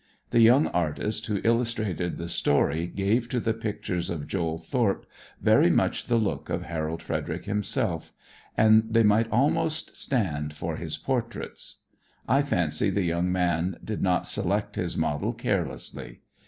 The 0.31 0.41
young 0.41 0.65
artist 0.65 1.27
who 1.27 1.41
illustrated 1.43 2.17
the 2.17 2.27
story 2.27 2.87
gave 2.87 3.29
to 3.29 3.39
the 3.39 3.53
pictures 3.53 4.09
of 4.09 4.25
"Joel 4.25 4.57
Thorpe" 4.57 5.05
very 5.39 5.69
much 5.69 6.07
the 6.07 6.15
look 6.15 6.49
of 6.49 6.63
Harold 6.63 7.03
Frederic 7.03 7.45
himself, 7.45 8.11
and 8.57 8.83
they 8.95 9.03
might 9.03 9.29
almost 9.31 9.95
stand 9.95 10.55
for 10.55 10.77
his 10.77 10.97
portraits. 10.97 11.83
I 12.27 12.41
fancy 12.41 12.89
the 12.89 13.03
young 13.03 13.31
man 13.31 13.77
did 13.85 14.01
not 14.01 14.25
select 14.25 14.75
his 14.75 14.97
model 14.97 15.33
carelessly. 15.33 16.21